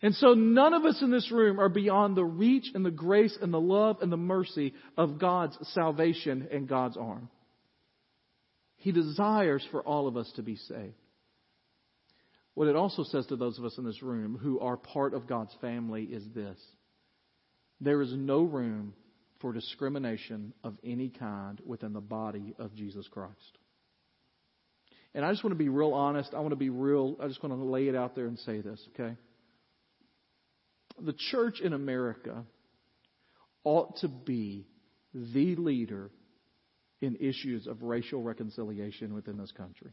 [0.01, 3.37] And so none of us in this room are beyond the reach and the grace
[3.41, 7.29] and the love and the mercy of God's salvation and God's arm.
[8.77, 10.93] He desires for all of us to be saved.
[12.55, 15.27] What it also says to those of us in this room who are part of
[15.27, 16.57] God's family is this
[17.81, 18.93] there is no room
[19.41, 23.57] for discrimination of any kind within the body of Jesus Christ.
[25.13, 26.33] And I just want to be real honest.
[26.33, 27.17] I want to be real.
[27.21, 29.15] I just want to lay it out there and say this, okay?
[31.01, 32.45] The church in America
[33.63, 34.65] ought to be
[35.13, 36.09] the leader
[37.01, 39.91] in issues of racial reconciliation within this country.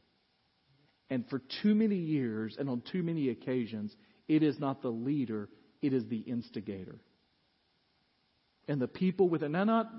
[1.10, 3.94] And for too many years and on too many occasions,
[4.28, 5.48] it is not the leader,
[5.82, 7.00] it is the instigator.
[8.68, 9.90] And the people within, now not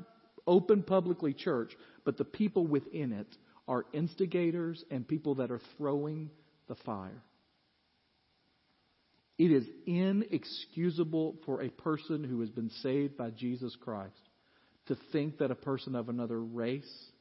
[0.47, 3.27] open publicly church, but the people within it
[3.67, 6.29] are instigators and people that are throwing
[6.69, 7.21] the fire.
[9.37, 14.13] It is inexcusable for a person who has been saved by Jesus Christ
[14.87, 17.11] to think that a person of another race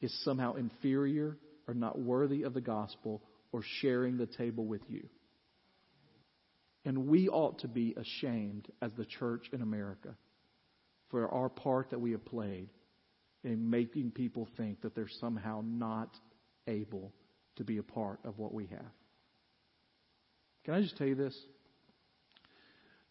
[0.00, 5.08] is somehow inferior are not worthy of the gospel or sharing the table with you.
[6.84, 10.14] And we ought to be ashamed as the church in America
[11.10, 12.68] for our part that we have played
[13.42, 16.10] in making people think that they're somehow not
[16.66, 17.12] able
[17.56, 18.92] to be a part of what we have.
[20.64, 21.36] Can I just tell you this?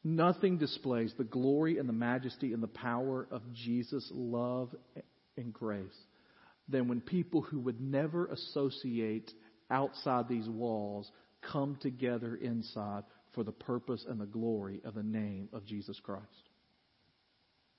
[0.04, 4.74] Nothing displays the glory and the majesty and the power of Jesus' love
[5.36, 5.98] and grace
[6.68, 9.32] than when people who would never associate
[9.70, 15.50] outside these walls come together inside for the purpose and the glory of the name
[15.54, 16.50] of Jesus Christ.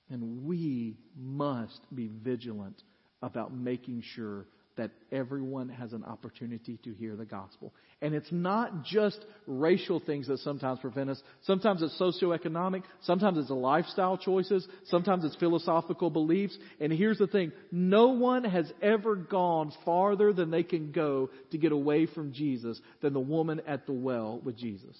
[0.09, 2.81] And we must be vigilant
[3.21, 4.47] about making sure
[4.77, 7.73] that everyone has an opportunity to hear the gospel.
[8.01, 11.21] And it's not just racial things that sometimes prevent us.
[11.41, 12.83] Sometimes it's socioeconomic.
[13.01, 14.67] Sometimes it's lifestyle choices.
[14.85, 16.57] Sometimes it's philosophical beliefs.
[16.79, 17.51] And here's the thing.
[17.71, 22.79] No one has ever gone farther than they can go to get away from Jesus
[23.01, 24.95] than the woman at the well with Jesus.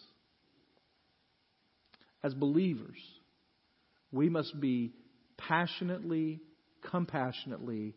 [2.23, 2.97] As believers,
[4.11, 4.93] we must be
[5.37, 6.41] passionately,
[6.89, 7.93] compassionately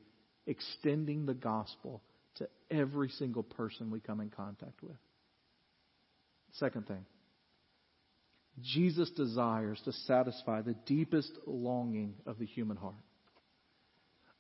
[0.51, 2.03] extending the gospel
[2.37, 4.97] to every single person we come in contact with.
[6.55, 7.07] Second thing,
[8.61, 12.95] Jesus desires to satisfy the deepest longing of the human heart.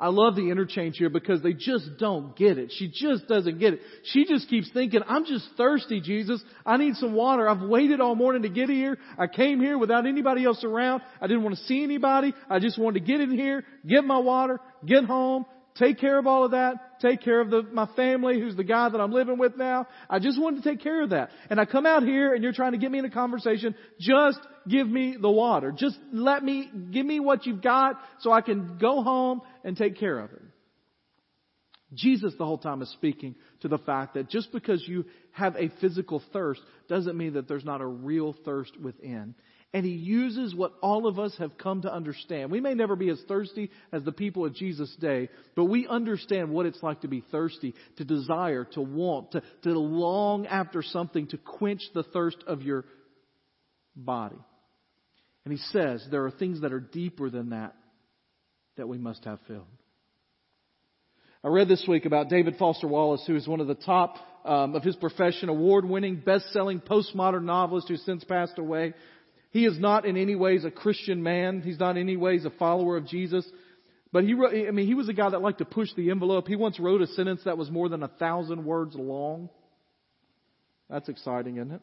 [0.00, 2.72] I love the interchange here because they just don't get it.
[2.74, 3.80] She just doesn't get it.
[4.04, 6.42] She just keeps thinking, I'm just thirsty, Jesus.
[6.64, 7.46] I need some water.
[7.46, 8.96] I've waited all morning to get here.
[9.18, 11.02] I came here without anybody else around.
[11.20, 12.32] I didn't want to see anybody.
[12.48, 15.44] I just wanted to get in here, get my water, get home,
[15.76, 18.88] take care of all of that, take care of the, my family, who's the guy
[18.88, 19.86] that I'm living with now.
[20.08, 21.30] I just wanted to take care of that.
[21.48, 23.74] And I come out here and you're trying to get me in a conversation.
[23.98, 25.72] Just give me the water.
[25.72, 29.98] Just let me, give me what you've got so I can go home and take
[29.98, 30.42] care of it.
[31.92, 35.70] Jesus the whole time is speaking to the fact that just because you have a
[35.80, 39.34] physical thirst doesn't mean that there's not a real thirst within.
[39.72, 42.50] And he uses what all of us have come to understand.
[42.50, 46.50] We may never be as thirsty as the people of Jesus' day, but we understand
[46.50, 51.28] what it's like to be thirsty, to desire, to want, to, to long after something
[51.28, 52.84] to quench the thirst of your
[53.94, 54.38] body.
[55.44, 57.76] And he says there are things that are deeper than that
[58.76, 59.66] that we must have filled.
[61.44, 64.74] I read this week about David Foster Wallace, who is one of the top um,
[64.74, 68.94] of his profession, award-winning, best-selling postmodern novelist who since passed away.
[69.50, 71.60] He is not in any ways a Christian man.
[71.60, 73.44] He's not in any ways a follower of Jesus.
[74.12, 76.48] But he, wrote, I mean, he was a guy that liked to push the envelope.
[76.48, 79.50] He once wrote a sentence that was more than a thousand words long.
[80.88, 81.80] That's exciting, isn't it?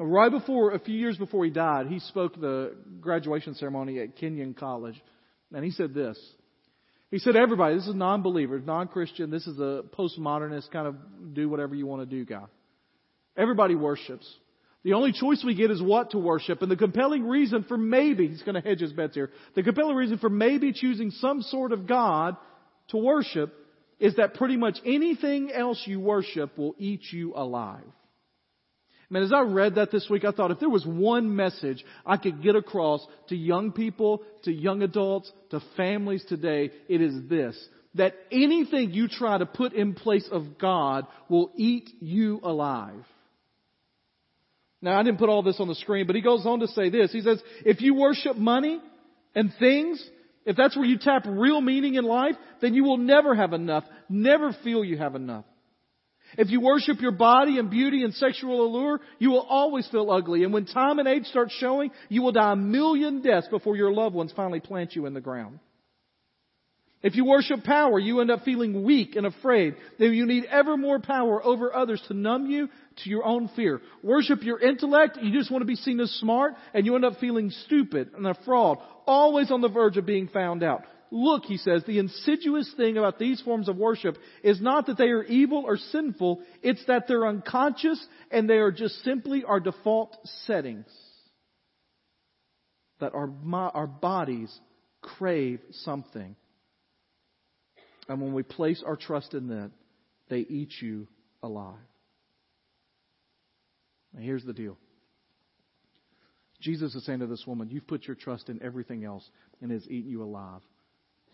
[0.00, 4.54] Right before, a few years before he died, he spoke the graduation ceremony at Kenyon
[4.54, 5.00] College.
[5.52, 6.18] And he said this.
[7.12, 10.96] He said, everybody, this is non-believer, non-Christian, this is a postmodernist kind of
[11.32, 12.46] do whatever you want to do guy.
[13.36, 14.28] Everybody worships.
[14.84, 16.60] The only choice we get is what to worship.
[16.60, 19.96] And the compelling reason for maybe, he's going to hedge his bets here, the compelling
[19.96, 22.36] reason for maybe choosing some sort of God
[22.88, 23.54] to worship
[23.98, 27.84] is that pretty much anything else you worship will eat you alive.
[29.08, 32.16] Man, as I read that this week, I thought if there was one message I
[32.16, 37.56] could get across to young people, to young adults, to families today, it is this.
[37.94, 43.04] That anything you try to put in place of God will eat you alive.
[44.84, 46.90] Now, I didn't put all this on the screen, but he goes on to say
[46.90, 47.10] this.
[47.10, 48.82] He says, if you worship money
[49.34, 50.06] and things,
[50.44, 53.84] if that's where you tap real meaning in life, then you will never have enough,
[54.10, 55.46] never feel you have enough.
[56.36, 60.44] If you worship your body and beauty and sexual allure, you will always feel ugly.
[60.44, 63.90] And when time and age start showing, you will die a million deaths before your
[63.90, 65.60] loved ones finally plant you in the ground.
[67.04, 69.76] If you worship power, you end up feeling weak and afraid.
[69.98, 72.68] Then you need ever more power over others to numb you
[73.02, 73.80] to your own fear.
[74.02, 77.18] Worship your intellect, you just want to be seen as smart, and you end up
[77.20, 80.82] feeling stupid and a fraud, always on the verge of being found out.
[81.10, 85.10] Look, he says, the insidious thing about these forms of worship is not that they
[85.10, 90.16] are evil or sinful, it's that they're unconscious and they are just simply our default
[90.46, 90.86] settings.
[93.00, 94.52] That our, our bodies
[95.02, 96.34] crave something
[98.08, 99.72] and when we place our trust in them,
[100.28, 101.08] they eat you
[101.42, 101.76] alive.
[104.14, 104.76] Now, here's the deal
[106.60, 109.28] Jesus is saying to this woman, You've put your trust in everything else
[109.60, 110.62] and has eaten you alive.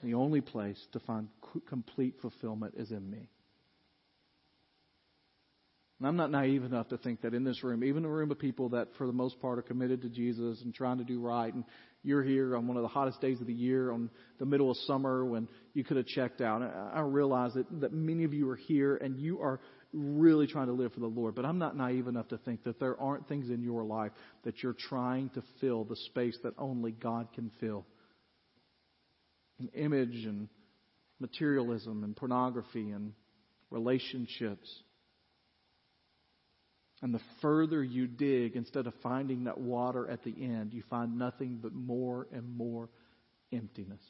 [0.02, 1.28] The only place to find
[1.68, 3.28] complete fulfillment is in me.
[5.98, 8.38] And I'm not naive enough to think that in this room, even a room of
[8.38, 11.52] people that for the most part are committed to Jesus and trying to do right,
[11.52, 11.62] and
[12.02, 14.08] you're here on one of the hottest days of the year, on
[14.38, 16.62] the middle of summer when you could have checked out.
[16.62, 19.60] I realize that, that many of you are here and you are
[19.92, 21.34] really trying to live for the Lord.
[21.34, 24.12] But I'm not naive enough to think that there aren't things in your life
[24.44, 27.84] that you're trying to fill the space that only God can fill.
[29.58, 30.48] An image and
[31.18, 33.12] materialism and pornography and
[33.70, 34.68] relationships.
[37.02, 41.18] And the further you dig, instead of finding that water at the end, you find
[41.18, 42.90] nothing but more and more
[43.52, 44.02] emptiness.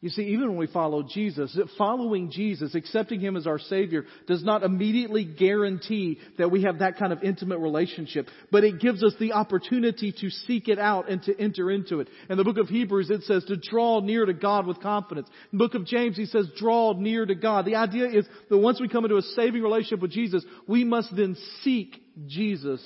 [0.00, 4.44] You see, even when we follow Jesus, following Jesus, accepting Him as our Savior, does
[4.44, 9.14] not immediately guarantee that we have that kind of intimate relationship, but it gives us
[9.18, 12.08] the opportunity to seek it out and to enter into it.
[12.30, 15.28] In the book of Hebrews, it says to draw near to God with confidence.
[15.50, 17.64] In the book of James, he says, draw near to God.
[17.64, 21.14] The idea is that once we come into a saving relationship with Jesus, we must
[21.16, 22.80] then seek Jesus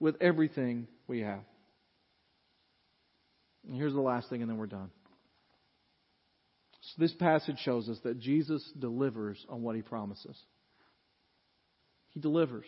[0.00, 1.40] with everything we have.
[3.66, 4.90] And here's the last thing, and then we're done.
[6.88, 10.36] So this passage shows us that Jesus delivers on what he promises.
[12.10, 12.64] He delivers.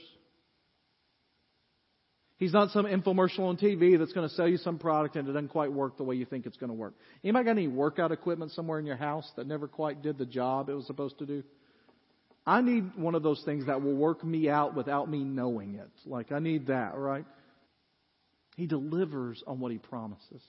[2.36, 5.32] He's not some infomercial on TV that's going to sell you some product and it
[5.32, 6.94] doesn't quite work the way you think it's going to work.
[7.22, 10.70] Anybody got any workout equipment somewhere in your house that never quite did the job
[10.70, 11.42] it was supposed to do?
[12.46, 15.90] I need one of those things that will work me out without me knowing it.
[16.06, 17.26] Like I need that, right?
[18.56, 20.42] He delivers on what he promises.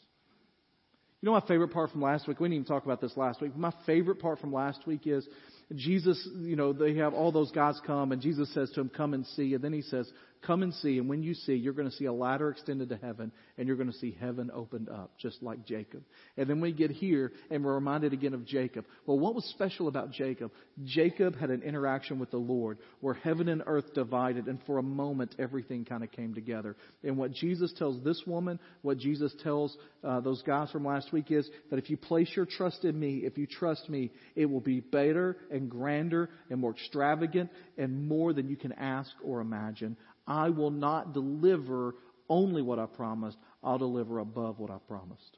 [1.21, 2.39] You know my favorite part from last week?
[2.39, 3.55] We didn't even talk about this last week.
[3.55, 5.27] My favorite part from last week is
[5.75, 9.13] Jesus, you know, they have all those guys come and Jesus says to them, come
[9.13, 9.53] and see.
[9.53, 10.11] And then he says,
[10.47, 12.97] Come and see, and when you see, you're going to see a ladder extended to
[12.97, 16.01] heaven, and you're going to see heaven opened up, just like Jacob.
[16.35, 18.85] And then we get here, and we're reminded again of Jacob.
[19.05, 20.51] Well, what was special about Jacob?
[20.83, 24.83] Jacob had an interaction with the Lord where heaven and earth divided, and for a
[24.83, 26.75] moment, everything kind of came together.
[27.03, 31.29] And what Jesus tells this woman, what Jesus tells uh, those guys from last week
[31.29, 34.59] is that if you place your trust in me, if you trust me, it will
[34.59, 39.95] be better and grander and more extravagant and more than you can ask or imagine.
[40.27, 41.95] I will not deliver
[42.29, 45.37] only what I promised, I'll deliver above what I promised.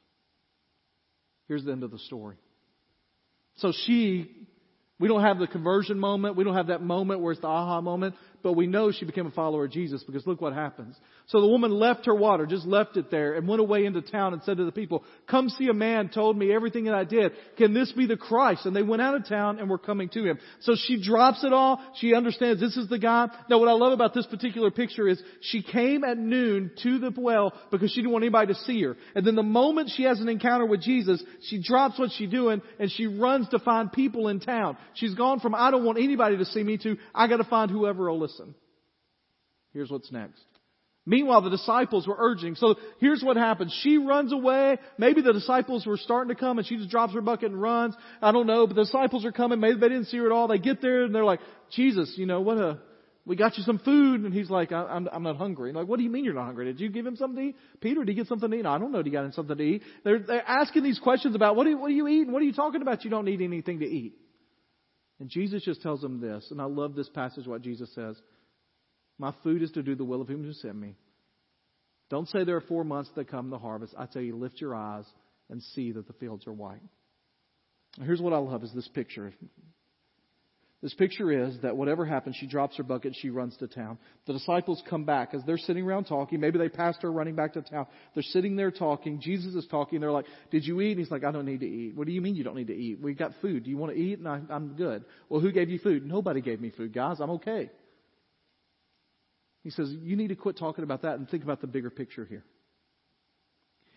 [1.48, 2.36] Here's the end of the story.
[3.56, 4.30] So she,
[4.98, 6.36] we don't have the conversion moment.
[6.36, 8.14] We don't have that moment where it's the aha moment
[8.44, 10.94] but we know she became a follower of Jesus because look what happens.
[11.28, 14.34] So the woman left her water, just left it there and went away into town
[14.34, 17.32] and said to the people, come see a man told me everything that I did.
[17.56, 18.66] Can this be the Christ?
[18.66, 20.38] And they went out of town and were coming to him.
[20.60, 21.80] So she drops it all.
[21.96, 23.28] She understands this is the guy.
[23.48, 27.14] Now what I love about this particular picture is she came at noon to the
[27.16, 28.94] well because she didn't want anybody to see her.
[29.14, 32.60] And then the moment she has an encounter with Jesus, she drops what she's doing
[32.78, 34.76] and she runs to find people in town.
[34.92, 38.10] She's gone from I don't want anybody to see me to I gotta find whoever
[38.10, 38.54] will listen listen.
[39.72, 40.42] Here's what's next.
[41.06, 42.54] Meanwhile, the disciples were urging.
[42.54, 43.78] So here's what happens.
[43.82, 44.78] She runs away.
[44.96, 47.94] Maybe the disciples were starting to come and she just drops her bucket and runs.
[48.22, 49.60] I don't know, but the disciples are coming.
[49.60, 50.48] Maybe they didn't see her at all.
[50.48, 51.40] They get there and they're like,
[51.72, 52.78] Jesus, you know, what a,
[53.26, 54.22] we got you some food.
[54.22, 55.68] And he's like, I, am I'm not hungry.
[55.68, 56.64] And like, what do you mean you're not hungry?
[56.64, 57.56] Did you give him something to eat?
[57.82, 58.64] Peter, did he get something to eat?
[58.64, 58.98] I don't know.
[58.98, 59.82] Did he got him something to eat?
[60.04, 62.40] They're, they're asking these questions about what do, you, what do you eat and what
[62.40, 63.04] are you talking about?
[63.04, 64.14] You don't need anything to eat.
[65.20, 66.50] And Jesus just tells them this.
[66.50, 68.16] And I love this passage, what Jesus says.
[69.18, 70.96] My food is to do the will of him who sent me.
[72.10, 73.94] Don't say there are four months that come the harvest.
[73.96, 75.04] I tell you, lift your eyes
[75.50, 76.82] and see that the fields are white.
[78.02, 79.32] Here's what I love is this picture.
[80.84, 83.96] This picture is that whatever happens, she drops her bucket, she runs to town.
[84.26, 86.38] The disciples come back as they're sitting around talking.
[86.38, 87.86] Maybe they passed her running back to town.
[88.12, 89.18] They're sitting there talking.
[89.18, 90.00] Jesus is talking.
[90.00, 90.90] They're like, Did you eat?
[90.90, 91.96] And he's like, I don't need to eat.
[91.96, 93.00] What do you mean you don't need to eat?
[93.00, 93.64] We've got food.
[93.64, 94.18] Do you want to eat?
[94.18, 95.06] And I, I'm good.
[95.30, 96.04] Well, who gave you food?
[96.04, 97.16] Nobody gave me food, guys.
[97.18, 97.70] I'm okay.
[99.62, 102.26] He says, you need to quit talking about that and think about the bigger picture
[102.26, 102.44] here.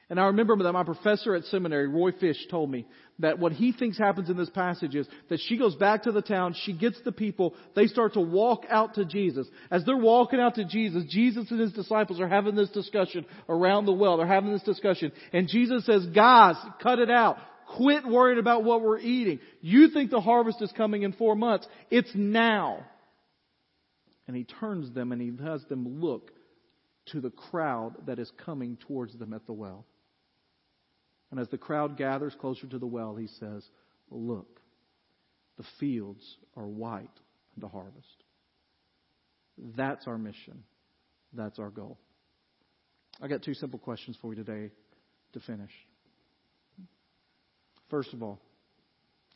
[0.10, 2.86] And I remember that my professor at seminary, Roy Fish, told me
[3.20, 6.22] that what he thinks happens in this passage is that she goes back to the
[6.22, 9.48] town, she gets the people, they start to walk out to Jesus.
[9.70, 13.86] As they're walking out to Jesus, Jesus and his disciples are having this discussion around
[13.86, 14.16] the well.
[14.16, 15.12] They're having this discussion.
[15.34, 17.38] And Jesus says, guys, cut it out.
[17.76, 19.40] Quit worrying about what we're eating.
[19.60, 21.68] You think the harvest is coming in four months.
[21.92, 22.86] It's now
[24.28, 26.32] and he turns them and he has them look
[27.08, 29.86] to the crowd that is coming towards them at the well.
[31.32, 33.64] And as the crowd gathers closer to the well, he says,
[34.10, 34.62] Look,
[35.58, 36.24] the fields
[36.56, 37.10] are white
[37.56, 38.24] unto harvest.
[39.76, 40.64] That's our mission.
[41.34, 41.98] That's our goal.
[43.22, 44.72] I got two simple questions for you today
[45.34, 45.72] to finish.
[47.90, 48.40] First of all,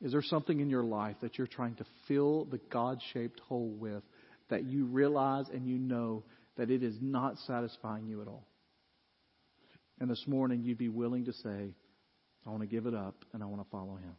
[0.01, 3.69] is there something in your life that you're trying to fill the God shaped hole
[3.69, 4.03] with
[4.49, 6.23] that you realize and you know
[6.57, 8.47] that it is not satisfying you at all.
[9.99, 11.73] And this morning you'd be willing to say,
[12.45, 14.15] I want to give it up and I want to follow him.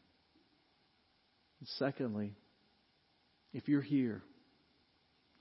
[1.60, 2.34] And secondly,
[3.52, 4.22] if you're here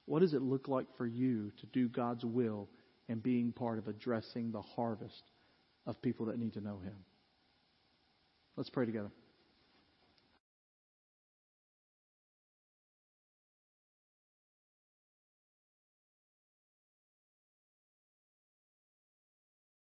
[0.05, 2.67] what does it look like for you to do God's will
[3.07, 5.23] and being part of addressing the harvest
[5.85, 6.95] of people that need to know Him?
[8.57, 9.11] Let's pray together.